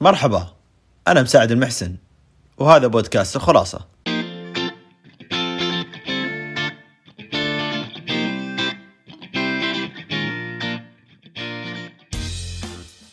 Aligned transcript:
مرحبا 0.00 0.48
أنا 1.08 1.22
مساعد 1.22 1.52
المحسن 1.52 1.96
وهذا 2.58 2.86
بودكاست 2.86 3.36
الخلاصة. 3.36 3.86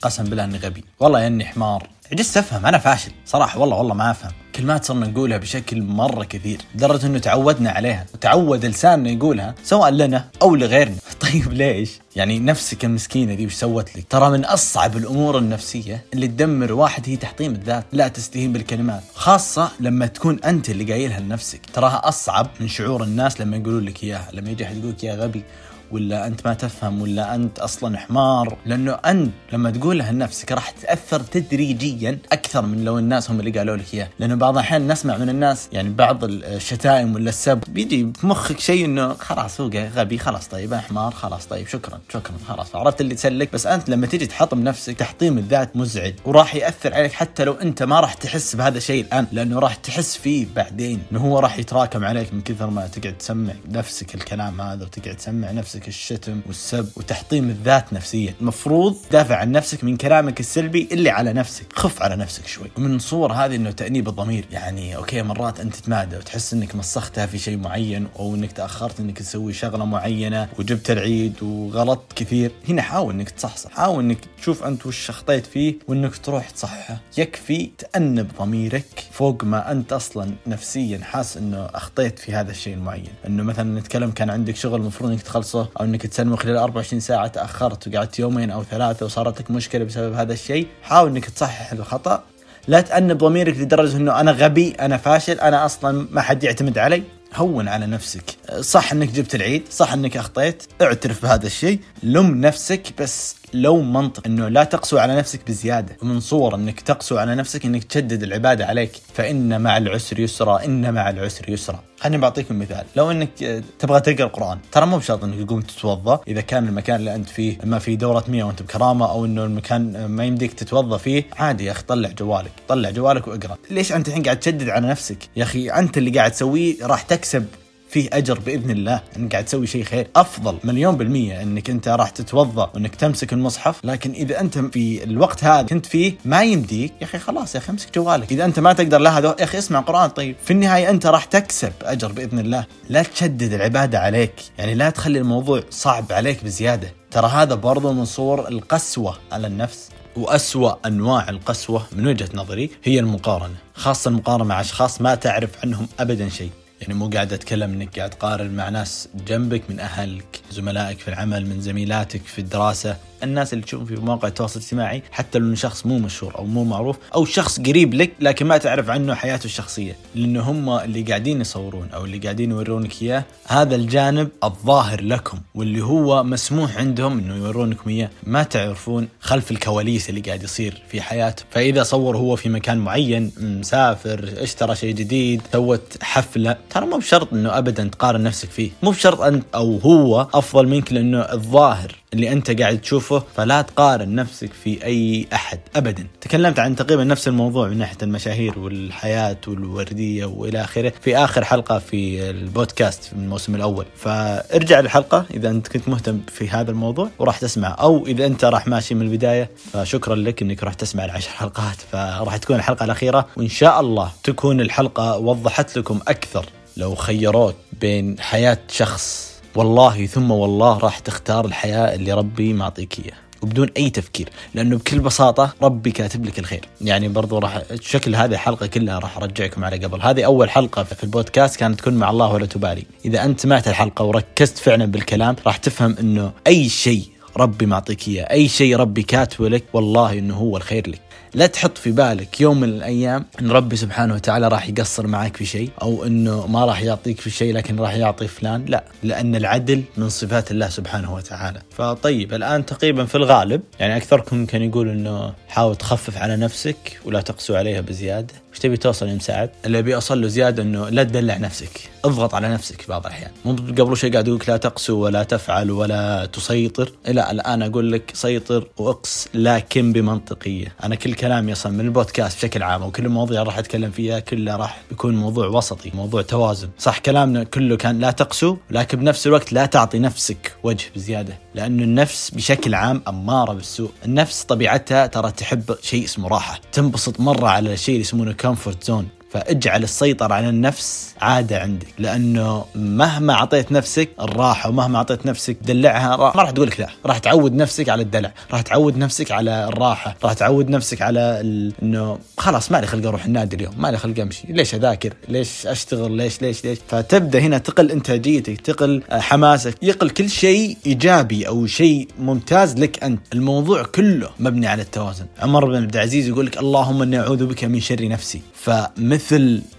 قسم 0.01 0.23
بالله 0.23 0.43
إني 0.43 0.57
غبي. 0.57 0.83
والله 0.99 1.27
إني 1.27 1.45
حمار. 1.45 1.89
عجزت 2.11 2.37
أفهم 2.37 2.65
أنا 2.65 2.77
فاشل 2.77 3.11
صراحة 3.25 3.59
والله 3.59 3.77
والله 3.77 3.93
ما 3.93 4.11
أفهم. 4.11 4.31
كلمات 4.55 4.85
صرنا 4.85 5.07
نقولها 5.07 5.37
بشكل 5.37 5.81
مرة 5.81 6.23
كثير 6.23 6.61
لدرجة 6.75 7.05
إنه 7.05 7.19
تعودنا 7.19 7.71
عليها 7.71 8.05
وتعود 8.13 8.65
لساننا 8.65 9.09
يقولها 9.09 9.55
سواء 9.63 9.89
لنا 9.89 10.25
أو 10.41 10.55
لغيرنا. 10.55 10.95
طيب 11.31 11.53
ليش؟ 11.53 11.99
يعني 12.15 12.39
نفسك 12.39 12.85
المسكينة 12.85 13.33
دي 13.33 13.45
وش 13.45 13.53
سوت 13.53 13.97
لك؟ 13.97 14.05
ترى 14.09 14.29
من 14.29 14.45
أصعب 14.45 14.97
الأمور 14.97 15.37
النفسية 15.37 16.03
اللي 16.13 16.27
تدمر 16.27 16.73
واحد 16.73 17.09
هي 17.09 17.15
تحطيم 17.15 17.51
الذات 17.51 17.85
لا 17.91 18.07
تستهين 18.07 18.53
بالكلمات. 18.53 19.03
خاصة 19.15 19.71
لما 19.79 20.05
تكون 20.05 20.39
أنت 20.45 20.69
اللي 20.69 20.93
قايلها 20.93 21.19
لنفسك. 21.19 21.61
تراها 21.73 22.07
أصعب 22.07 22.47
من 22.59 22.67
شعور 22.67 23.03
الناس 23.03 23.41
لما 23.41 23.57
يقولون 23.57 23.85
لك 23.85 24.03
إياها 24.03 24.27
لما 24.33 24.49
يجي 24.49 24.65
أحد 24.65 24.77
يقول 24.77 24.89
لك 24.91 25.03
يا 25.03 25.15
غبي 25.15 25.43
ولا 25.91 26.27
أنت 26.27 26.47
ما 26.47 26.53
تفهم 26.53 27.01
ولا 27.01 27.35
أنت 27.35 27.59
أصلا 27.59 27.97
حمار؟ 27.97 28.57
لأنه 28.65 28.91
أنت 28.93 29.31
لما 29.53 29.71
تقولها 29.71 30.11
لنفسك 30.11 30.51
راح 30.51 30.69
تاثر 30.69 31.19
تدريجيا 31.19 32.17
أكثر 32.31 32.61
من 32.65 32.85
لو 32.85 32.97
الناس 32.97 33.31
هم 33.31 33.39
اللي 33.39 33.51
قالوا 33.51 33.77
لك 33.77 33.93
إياه. 33.93 34.09
لأنه 34.19 34.35
بعض 34.35 34.53
الأحيان 34.53 34.91
نسمع 34.91 35.17
من 35.17 35.29
الناس 35.29 35.69
يعني 35.71 35.89
بعض 35.89 36.23
الشتائم 36.23 37.15
ولا 37.15 37.29
السب 37.29 37.61
بيجي 37.67 38.13
في 38.19 38.27
مخك 38.27 38.59
شيء 38.59 38.85
إنه 38.85 39.13
خلاص 39.13 39.61
هو 39.61 39.69
غبي 39.95 40.17
خلاص 40.17 40.47
طيب 40.47 40.73
حمار 40.73 41.11
خلاص 41.11 41.45
طيب 41.45 41.67
شكرا 41.67 41.99
شكرا 42.13 42.33
خلاص 42.47 42.75
عرفت 42.75 43.01
اللي 43.01 43.15
تسلك. 43.15 43.53
بس 43.53 43.67
أنت 43.67 43.89
لما 43.89 44.07
تيجي 44.07 44.25
تحطم 44.25 44.63
نفسك 44.63 44.95
تحطيم 44.95 45.37
الذات 45.37 45.77
مزعج 45.77 46.13
وراح 46.25 46.55
يأثر 46.55 46.93
عليك 46.93 47.11
حتى 47.11 47.43
لو 47.43 47.53
أنت 47.53 47.83
ما 47.83 47.99
راح 47.99 48.13
تحس 48.13 48.55
بهذا 48.55 48.77
الشيء 48.77 49.03
الآن 49.05 49.27
لأنه 49.31 49.59
راح 49.59 49.75
تحس 49.75 50.17
فيه 50.17 50.47
بعدين 50.55 50.99
إنه 51.11 51.19
هو 51.19 51.39
راح 51.39 51.59
يتراكم 51.59 52.05
عليك 52.05 52.33
من 52.33 52.41
كثر 52.41 52.69
ما 52.69 52.87
تقعد 52.87 53.17
تسمع 53.17 53.53
نفسك 53.69 54.15
الكلام 54.15 54.61
هذا 54.61 54.83
وتقعد 54.83 55.15
تسمع 55.15 55.51
نفسك 55.51 55.80
الشتم 55.87 56.41
والسب 56.47 56.89
وتحطيم 56.95 57.49
الذات 57.49 57.93
نفسيا. 57.93 58.33
المفروض 58.41 58.95
تدافع 59.09 59.35
عن 59.35 59.51
نفسك 59.51 59.83
من 59.83 59.97
كلامك 59.97 60.39
السلبي 60.39 60.89
اللي 60.91 61.09
على 61.09 61.33
نفسك. 61.33 61.65
خف 61.73 62.01
على 62.01 62.15
نفسك 62.15 62.47
شوي. 62.47 62.71
ومن 62.77 62.99
صور 62.99 63.33
هذه 63.33 63.55
إنه 63.55 63.71
تأنيب 63.71 64.07
الضمير. 64.07 64.45
يعني 64.51 64.95
أوكي 64.95 65.21
مرات 65.21 65.59
أنت 65.59 65.75
تتمادى 65.75 66.17
وتحس 66.17 66.53
إنك 66.53 66.75
مسختها 66.75 67.25
في 67.25 67.37
شيء 67.37 67.57
معين 67.57 68.07
أو 68.19 68.35
إنك 68.35 68.51
تأخرت 68.51 68.99
إنك 68.99 69.19
تسوي 69.19 69.53
شغلة 69.53 69.85
معينة 69.85 70.49
وجبت 70.59 70.91
العيد 70.91 71.43
وغلطت 71.43 72.13
كثير. 72.13 72.51
هنا 72.69 72.81
حاول 72.81 73.13
إنك 73.13 73.29
تصحصح. 73.29 73.71
حاول 73.71 74.03
إنك 74.03 74.17
تشوف 74.37 74.63
أنت 74.63 74.85
وش 74.85 75.09
اخطيت 75.09 75.45
فيه 75.45 75.75
وإنك 75.87 76.17
تروح 76.17 76.49
تصححه. 76.49 76.97
يكفي 77.17 77.71
تأنب 77.77 78.31
ضميرك 78.39 79.03
فوق 79.11 79.43
ما 79.43 79.71
أنت 79.71 79.93
أصلا 79.93 80.31
نفسيا 80.47 80.99
حاس 81.03 81.37
إنه 81.37 81.65
أخطيت 81.65 82.19
في 82.19 82.33
هذا 82.33 82.51
الشيء 82.51 82.73
المعين. 82.73 83.07
إنه 83.27 83.43
مثلا 83.43 83.79
نتكلم 83.79 84.11
كان 84.11 84.29
عندك 84.29 84.55
شغل 84.55 84.81
المفروض 84.81 85.11
إنك 85.11 85.21
تخلصه. 85.21 85.69
أو 85.79 85.85
إنك 85.85 86.07
تسلمه 86.07 86.35
خلال 86.35 86.57
24 86.57 86.99
ساعة 86.99 87.27
تأخرت 87.27 87.87
وقعدت 87.87 88.19
يومين 88.19 88.51
أو 88.51 88.63
ثلاثة 88.63 89.05
وصارت 89.05 89.39
لك 89.39 89.51
مشكلة 89.51 89.83
بسبب 89.83 90.13
هذا 90.13 90.33
الشيء 90.33 90.67
حاول 90.83 91.09
إنك 91.09 91.25
تصحح 91.25 91.71
الخطأ. 91.71 92.23
لا 92.67 92.81
تأنب 92.81 93.17
ضميرك 93.17 93.57
لدرجة 93.57 93.97
إنه 93.97 94.19
أنا 94.19 94.31
غبي 94.31 94.71
أنا 94.71 94.97
فاشل 94.97 95.39
أنا 95.39 95.65
أصلا 95.65 96.07
ما 96.11 96.21
حد 96.21 96.43
يعتمد 96.43 96.77
علي. 96.77 97.03
هون 97.35 97.67
على 97.67 97.85
نفسك. 97.85 98.23
صح 98.59 98.91
انك 98.91 99.09
جبت 99.09 99.35
العيد 99.35 99.63
صح 99.71 99.93
انك 99.93 100.17
اخطيت 100.17 100.63
اعترف 100.81 101.21
بهذا 101.23 101.45
الشيء 101.47 101.79
لم 102.03 102.41
نفسك 102.41 102.93
بس 102.99 103.35
لو 103.53 103.81
منطق 103.81 104.27
انه 104.27 104.47
لا 104.47 104.63
تقسو 104.63 104.97
على 104.97 105.15
نفسك 105.15 105.47
بزيادة 105.47 105.97
ومن 106.01 106.19
صور 106.19 106.55
انك 106.55 106.81
تقسو 106.81 107.17
على 107.17 107.35
نفسك 107.35 107.65
انك 107.65 107.83
تشدد 107.83 108.23
العبادة 108.23 108.65
عليك 108.65 108.91
فإن 109.13 109.61
مع 109.61 109.77
العسر 109.77 110.19
يسرا 110.19 110.65
إن 110.65 110.93
مع 110.93 111.09
العسر 111.09 111.49
يسرا. 111.49 111.83
خليني 111.99 112.17
بعطيكم 112.17 112.59
مثال. 112.59 112.85
لو 112.95 113.11
إنك 113.11 113.63
تبغى 113.79 113.99
تقرأ 113.99 114.25
القرآن 114.25 114.57
ترى 114.71 114.85
مو 114.85 114.97
بشرط 114.97 115.23
إنك 115.23 115.47
تقوم 115.47 115.61
تتوضأ 115.61 116.19
إذا 116.27 116.41
كان 116.41 116.67
المكان 116.67 116.95
اللي 116.95 117.15
أنت 117.15 117.29
فيه 117.29 117.57
ما 117.63 117.79
في 117.79 117.95
دورة 117.95 118.23
مياه 118.27 118.43
وأنت 118.43 118.61
بكرامة 118.61 119.11
أو 119.11 119.25
إنه 119.25 119.45
المكان 119.45 120.05
ما 120.05 120.25
يمديك 120.25 120.53
تتوضأ 120.53 120.97
فيه 120.97 121.23
عادي 121.37 121.65
يا 121.65 121.71
أخي 121.71 121.83
طلع 121.83 122.09
جوالك 122.09 122.51
طلع 122.67 122.89
جوالك 122.89 123.27
واقرأ. 123.27 123.57
ليش 123.69 123.91
أنت 123.91 124.07
الحين 124.07 124.23
قاعد 124.23 124.39
تشدد 124.39 124.69
على 124.69 124.87
نفسك؟ 124.87 125.17
يا 125.35 125.43
أخي 125.43 125.69
أنت 125.69 125.97
اللي 125.97 126.11
قاعد 126.11 126.31
تسويه 126.31 126.85
راح 126.85 127.01
تكسب 127.01 127.45
فيه 127.91 128.09
أجر 128.13 128.39
بإذن 128.39 128.71
الله 128.71 129.01
إنك 129.17 129.31
قاعد 129.31 129.45
تسوي 129.45 129.67
شيء 129.67 129.83
خير. 129.83 130.07
أفضل 130.15 130.57
مليون 130.63 130.97
بالمية 130.97 131.41
إنك 131.41 131.69
أنت 131.69 131.87
راح 131.87 132.09
تتوضا 132.09 132.71
وإنك 132.73 132.95
تمسك 132.95 133.33
المصحف 133.33 133.85
لكن 133.85 134.11
إذا 134.11 134.39
أنت 134.39 134.57
في 134.57 135.03
الوقت 135.03 135.43
هذا 135.43 135.61
كنت 135.67 135.85
فيه 135.85 136.13
ما 136.25 136.43
يمديك 136.43 136.93
يا 137.01 137.05
أخي 137.05 137.19
خلاص 137.19 137.55
يا 137.55 137.59
أخي 137.59 137.71
امسك 137.71 137.95
جوالك. 137.95 138.31
إذا 138.31 138.45
أنت 138.45 138.59
ما 138.59 138.73
تقدر 138.73 138.97
لا 138.97 139.17
هذا 139.17 139.35
يا 139.39 139.43
أخي 139.43 139.57
اسمع 139.57 139.79
قرآن. 139.79 140.09
طيب 140.09 140.35
في 140.43 140.51
النهاية 140.51 140.89
أنت 140.89 141.05
راح 141.05 141.25
تكسب 141.25 141.73
أجر 141.81 142.11
بإذن 142.11 142.39
الله. 142.39 142.65
لا 142.89 143.03
تشدد 143.03 143.53
العبادة 143.53 143.99
عليك 143.99 144.33
يعني 144.57 144.75
لا 144.75 144.89
تخلي 144.89 145.19
الموضوع 145.19 145.63
صعب 145.69 146.11
عليك 146.11 146.43
بزيادة. 146.43 146.93
ترى 147.11 147.27
هذا 147.27 147.55
برضو 147.55 147.93
من 147.93 148.05
صور 148.05 148.47
القسوة 148.47 149.17
على 149.31 149.47
النفس 149.47 149.89
وأسوأ 150.15 150.87
أنواع 150.87 151.29
القسوة 151.29 151.85
من 151.91 152.07
وجهة 152.07 152.29
نظري 152.33 152.69
هي 152.83 152.99
المقارنة 152.99 153.55
خاصة 153.73 154.09
المقارنة 154.09 154.43
مع 154.43 154.61
أشخاص 154.61 155.01
ما 155.01 155.15
تعرف 155.15 155.49
عنهم 155.63 155.87
أبدا 155.99 156.29
شيء. 156.29 156.49
يعني 156.81 156.93
مو 156.93 157.09
قاعد 157.09 157.33
أتكلم 157.33 157.71
إنك 157.73 157.97
قاعد 157.99 158.09
تقارن 158.09 158.51
مع 158.51 158.69
ناس 158.69 159.07
جنبك 159.27 159.61
من 159.69 159.79
أهلك، 159.79 160.41
زملائك 160.51 160.99
في 160.99 161.07
العمل، 161.07 161.45
من 161.45 161.61
زميلاتك 161.61 162.21
في 162.21 162.39
الدراسة، 162.39 162.97
الناس 163.23 163.53
اللي 163.53 163.65
تشوفهم 163.65 163.85
في 163.85 163.95
مواقع 163.95 164.27
التواصل 164.27 164.59
الاجتماعي 164.59 165.03
حتى 165.11 165.39
لو 165.39 165.45
انه 165.45 165.55
شخص 165.55 165.85
مو 165.85 165.99
مشهور 165.99 166.35
أو 166.37 166.45
مو 166.45 166.63
معروف 166.63 166.97
أو 167.15 167.25
شخص 167.25 167.59
قريب 167.59 167.93
لك 167.93 168.11
لكن 168.19 168.45
ما 168.45 168.57
تعرف 168.57 168.89
عنه 168.89 169.13
حياته 169.15 169.45
الشخصية. 169.45 169.95
لأنه 170.15 170.41
هم 170.41 170.69
اللي 170.69 171.01
قاعدين 171.01 171.41
يصورون 171.41 171.89
أو 171.93 172.05
اللي 172.05 172.17
قاعدين 172.17 172.51
يورونك 172.51 173.01
إياه 173.01 173.23
هذا 173.47 173.75
الجانب 173.75 174.29
الظاهر 174.43 175.01
لكم 175.01 175.37
واللي 175.55 175.83
هو 175.83 176.23
مسموح 176.23 176.77
عندهم 176.77 177.17
إنه 177.17 177.35
يورونكم 177.35 177.89
إياه. 177.89 178.09
ما 178.23 178.43
تعرفون 178.43 179.07
خلف 179.19 179.51
الكواليس 179.51 180.09
اللي 180.09 180.21
قاعد 180.21 180.43
يصير 180.43 180.81
في 180.89 181.01
حياته. 181.01 181.43
فإذا 181.51 181.83
صور 181.83 182.17
هو 182.17 182.35
في 182.35 182.49
مكان 182.49 182.77
معين 182.77 183.31
مسافر 183.37 184.33
اشترى 184.37 184.75
شيء 184.75 184.95
جديد 184.95 185.41
سوت 185.51 185.97
حفلة 186.01 186.57
ترى 186.69 186.85
مو 186.85 186.97
بشرط 186.97 187.33
إنه 187.33 187.57
ابدا 187.57 187.83
تقارن 187.83 188.23
نفسك 188.23 188.49
فيه. 188.49 188.71
مو 188.83 188.91
بشرط 188.91 189.21
انت 189.21 189.43
أو 189.55 189.77
هو 189.77 190.27
أفضل 190.33 190.67
منك 190.67 190.93
لأنه 190.93 191.19
الظاهر 191.19 191.95
اللي 192.13 192.31
أنت 192.31 192.61
قاعد 192.61 192.81
تشوفه 192.81 193.10
فلا 193.19 193.61
تقارن 193.61 194.15
نفسك 194.15 194.53
في 194.53 194.85
أي 194.85 195.27
أحد 195.33 195.59
ابدا. 195.75 196.07
تكلمت 196.21 196.59
عن 196.59 196.75
تقريبا 196.75 197.03
نفس 197.03 197.27
الموضوع 197.27 197.67
من 197.67 197.77
ناحية 197.77 197.97
المشاهير 198.03 198.59
والحياة 198.59 199.37
والوردية 199.47 200.25
وإلى 200.25 200.61
آخره 200.61 200.93
في 201.01 201.17
آخر 201.17 201.43
حلقة 201.43 201.79
في 201.79 202.29
البودكاست 202.29 203.03
في 203.03 203.13
الموسم 203.13 203.55
الأول. 203.55 203.85
فارجع 203.95 204.79
للحلقة 204.79 205.25
إذا 205.33 205.49
أنت 205.49 205.67
كنت 205.67 205.89
مهتم 205.89 206.19
في 206.27 206.49
هذا 206.49 206.71
الموضوع 206.71 207.09
وراح 207.19 207.37
تسمع. 207.37 207.75
أو 207.79 208.07
إذا 208.07 208.25
أنت 208.25 208.45
راح 208.45 208.67
ماشي 208.67 208.95
من 208.95 209.01
البداية 209.01 209.49
فشكرا 209.73 210.15
لك 210.15 210.41
إنك 210.41 210.63
راح 210.63 210.73
تسمع 210.73 211.05
العشر 211.05 211.29
حلقات. 211.29 211.77
فراح 211.91 212.37
تكون 212.37 212.55
الحلقة 212.55 212.83
الأخيرة 212.83 213.27
وإن 213.37 213.49
شاء 213.49 213.79
الله 213.79 214.11
تكون 214.23 214.61
الحلقة 214.61 215.17
وضحت 215.17 215.77
لكم 215.77 215.99
أكثر 216.07 216.45
لو 216.77 216.95
خيروك 216.95 217.55
بين 217.81 218.19
حياة 218.19 218.57
شخص 218.71 219.31
والله 219.55 220.05
ثم 220.05 220.31
والله 220.31 220.77
راح 220.77 220.99
تختار 220.99 221.45
الحياة 221.45 221.95
اللي 221.95 222.13
ربي 222.13 222.53
معطيك 222.53 222.99
إياها. 222.99 223.17
وبدون 223.41 223.69
أي 223.77 223.89
تفكير 223.89 224.29
لأنه 224.53 224.77
بكل 224.77 224.99
بساطة 224.99 225.53
ربي 225.61 225.91
كاتب 225.91 226.25
لك 226.25 226.39
الخير. 226.39 226.65
يعني 226.81 227.07
برضو 227.07 227.37
راح 227.37 227.61
شكل 227.81 228.15
هذه 228.15 228.31
الحلقة 228.31 228.65
كلها 228.67 228.99
راح 228.99 229.17
أرجعكم 229.17 229.63
على 229.63 229.77
قبل. 229.77 230.01
هذه 230.01 230.25
أول 230.25 230.49
حلقة 230.49 230.83
في 230.83 231.03
البودكاست 231.03 231.55
كانت 231.55 231.79
تكون 231.79 231.93
مع 231.93 232.09
الله 232.09 232.33
ولا 232.33 232.45
تبالي. 232.45 232.85
إذا 233.05 233.25
أنت 233.25 233.39
سمعت 233.39 233.67
الحلقة 233.67 234.05
وركزت 234.05 234.57
فعلا 234.57 234.85
بالكلام 234.85 235.35
راح 235.45 235.57
تفهم 235.57 235.95
إنه 235.99 236.31
أي 236.47 236.69
شيء 236.69 237.10
ربي 237.37 237.65
معطيك 237.65 238.07
إياه. 238.07 238.23
أي 238.23 238.47
شيء 238.47 238.75
ربي 238.75 239.03
كاتبه 239.03 239.49
لك 239.49 239.63
والله 239.73 240.19
إنه 240.19 240.35
هو 240.35 240.57
الخير 240.57 240.89
لك. 240.89 241.01
لا 241.33 241.47
تحط 241.47 241.77
في 241.77 241.91
بالك 241.91 242.41
يوم 242.41 242.59
من 242.59 242.69
الأيام 242.69 243.25
إن 243.41 243.51
ربي 243.51 243.75
سبحانه 243.75 244.13
وتعالى 244.13 244.47
راح 244.47 244.69
يقصر 244.69 245.07
معك 245.07 245.37
في 245.37 245.45
شيء 245.45 245.69
أو 245.81 246.05
إنه 246.05 246.47
ما 246.47 246.65
راح 246.65 246.81
يعطيك 246.81 247.19
في 247.19 247.29
شيء 247.29 247.53
لكن 247.53 247.79
راح 247.79 247.93
يعطي 247.93 248.27
فلان. 248.27 248.65
لا 248.65 248.83
لأن 249.03 249.35
العدل 249.35 249.83
من 249.97 250.09
صفات 250.09 250.51
الله 250.51 250.69
سبحانه 250.69 251.13
وتعالى. 251.13 251.61
فطيب 251.71 252.33
الآن 252.33 252.65
تقريبا 252.65 253.05
في 253.05 253.15
الغالب 253.15 253.61
يعني 253.79 253.97
أكثركم 253.97 254.45
كان 254.45 254.61
يقول 254.61 254.89
إنه 254.89 255.33
حاول 255.47 255.75
تخفف 255.75 256.17
على 256.17 256.37
نفسك 256.37 256.99
ولا 257.05 257.21
تقسو 257.21 257.55
عليها 257.55 257.81
بزيادة. 257.81 258.33
تبي 258.61 258.77
توصل 258.77 259.07
يا 259.07 259.15
مساعد؟ 259.15 259.49
اللي 259.65 259.79
أبي 259.79 259.95
أوصل 259.95 260.21
له 260.21 260.27
زيادة 260.27 260.63
إنه 260.63 260.89
لا 260.89 261.03
تدلع 261.03 261.37
نفسك، 261.37 261.89
اضغط 262.05 262.35
على 262.35 262.49
نفسك 262.49 262.89
بعض 262.89 263.05
الأحيان، 263.05 263.31
مو 263.45 263.51
قبل 263.51 263.97
شيء 263.97 264.11
قاعد 264.11 264.27
يقول 264.27 264.41
لا 264.47 264.57
تقسو 264.57 264.97
ولا 264.97 265.23
تفعل 265.23 265.71
ولا 265.71 266.25
تسيطر، 266.25 266.91
لا 267.07 267.31
الآن 267.31 267.61
أقول 267.61 267.91
لك 267.91 268.11
سيطر 268.13 268.67
واقص 268.77 269.27
لكن 269.33 269.93
بمنطقية. 269.93 270.75
أنا 270.83 270.95
كل 270.95 271.13
كلامي 271.13 271.51
أصلا 271.51 271.71
من 271.71 271.85
البودكاست 271.85 272.37
بشكل 272.37 272.63
عام 272.63 272.83
وكل 272.83 273.05
المواضيع 273.05 273.43
راح 273.43 273.57
أتكلم 273.57 273.91
فيها 273.91 274.19
كلها 274.19 274.57
راح 274.57 274.81
يكون 274.91 275.15
موضوع 275.15 275.47
وسطي 275.47 275.91
موضوع 275.93 276.21
توازن. 276.21 276.69
صح 276.79 276.99
كلامنا 276.99 277.43
كله 277.43 277.77
كان 277.77 277.99
لا 277.99 278.11
تقسو 278.11 278.57
لكن 278.71 278.99
بنفس 278.99 279.27
الوقت 279.27 279.53
لا 279.53 279.65
تعطي 279.65 279.99
نفسك 279.99 280.55
وجه 280.63 280.85
بزيادة. 280.95 281.37
لأنه 281.55 281.83
النفس 281.83 282.29
بشكل 282.29 282.73
عام 282.75 283.01
أمارة 283.07 283.53
بالسوء. 283.53 283.91
النفس 284.05 284.43
طبيعتها 284.43 285.07
ترى 285.07 285.31
تحب 285.31 285.75
شيء 285.81 286.03
اسمه 286.05 286.27
راحة. 286.27 286.59
تنبسط 286.71 287.19
مرة 287.19 287.47
على 287.47 287.73
الشيء 287.73 287.95
اللي 287.95 288.01
يسمونه 288.01 288.31
comfort 288.33 288.83
zone 288.83 289.07
فاجعل 289.33 289.83
السيطرة 289.83 290.33
على 290.33 290.49
النفس 290.49 291.13
عادة 291.21 291.59
عندك 291.59 291.87
لأنه 291.99 292.65
مهما 292.75 293.33
أعطيت 293.33 293.71
نفسك 293.71 294.09
الراحة 294.19 294.69
ومهما 294.69 294.97
أعطيت 294.97 295.25
نفسك 295.25 295.57
دلعها 295.61 296.17
ما 296.17 296.23
راح 296.25 296.49
تقول 296.49 296.67
لك 296.67 296.79
لا 296.79 296.87
راح 297.05 297.17
تعود 297.17 297.55
نفسك 297.55 297.89
على 297.89 298.03
الدلع 298.03 298.33
راح 298.51 298.61
تعود 298.61 298.97
نفسك 298.97 299.31
على 299.31 299.67
الراحة 299.67 300.15
راح 300.23 300.33
تعود 300.33 300.69
نفسك 300.69 301.01
على 301.01 301.19
ال... 301.19 301.73
أنه 301.83 302.19
خلاص 302.37 302.71
ما 302.71 302.77
لي 302.77 302.87
خلق 302.87 303.07
أروح 303.07 303.25
النادي 303.25 303.55
اليوم 303.55 303.73
ما 303.77 303.91
لي 303.91 303.97
خلق 303.97 304.19
أمشي 304.19 304.47
ليش 304.49 304.75
أذاكر؟ 304.75 305.13
ليش 305.29 305.67
أشتغل؟ 305.67 306.11
ليش؟ 306.11 306.41
ليش؟ 306.41 306.65
ليش؟ 306.65 306.77
فتبدأ 306.87 307.39
هنا 307.39 307.57
تقل 307.57 307.91
إنتاجيتك 307.91 308.61
تقل 308.61 309.03
حماسك 309.11 309.75
يقل 309.81 310.09
كل 310.09 310.29
شيء 310.29 310.77
إيجابي 310.85 311.47
أو 311.47 311.65
شيء 311.65 312.07
ممتاز 312.19 312.75
لك 312.77 313.03
أنت. 313.03 313.21
الموضوع 313.33 313.83
كله 313.83 314.29
مبني 314.39 314.67
على 314.67 314.81
التوازن. 314.81 315.25
عمر 315.39 315.65
بن 315.65 315.75
عبد 315.75 315.95
العزيز 315.95 316.27
يقول 316.27 316.45
لك 316.45 316.57
اللهم 316.57 317.01
إني 317.01 317.19
أعوذ 317.19 317.45
بك 317.45 317.63
من 317.63 317.79
شر 317.79 318.07
نفسي. 318.07 318.41
فمثل 318.55 319.20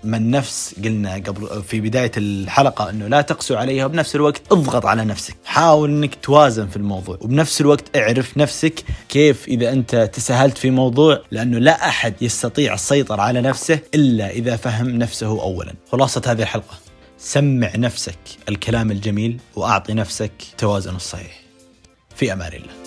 ما 0.05 0.17
النفس 0.17 0.75
قلنا 0.85 1.15
قبل 1.15 1.62
في 1.62 1.81
بداية 1.81 2.12
الحلقة 2.17 2.91
أنه 2.91 3.06
لا 3.06 3.21
تقسو 3.21 3.55
عليها 3.55 3.87
وبنفس 3.87 4.17
الوقت 4.17 4.43
اضغط 4.53 4.87
على 4.87 5.05
نفسك. 5.05 5.37
حاول 5.44 5.91
أنك 5.91 6.15
توازن 6.23 6.69
في 6.69 6.77
الموضوع 6.77 7.19
وبنفس 7.21 7.61
الوقت 7.61 7.97
اعرف 7.97 8.39
نفسك 8.39 8.85
كيف 9.09 9.49
إذا 9.49 9.73
أنت 9.73 10.11
تساهلت 10.12 10.59
في 10.59 10.71
موضوع 10.71 11.23
لأنه 11.31 11.59
لا 11.59 11.89
أحد 11.89 12.15
يستطيع 12.21 12.75
السيطرة 12.75 13.23
على 13.23 13.41
نفسه 13.41 13.79
إلا 13.94 14.31
إذا 14.31 14.56
فهم 14.56 14.91
نفسه 14.91 15.43
أولا. 15.43 15.75
خلاصة 15.93 16.23
هذه 16.27 16.43
الحلقة. 16.43 16.75
سمع 17.19 17.77
نفسك 17.77 18.19
الكلام 18.49 18.91
الجميل 18.91 19.41
وأعطي 19.56 19.94
نفسك 19.94 20.33
توازن 20.59 20.97
الصحيح. 20.97 21.41
في 22.17 22.33
أمان 22.33 22.53
الله. 22.53 22.81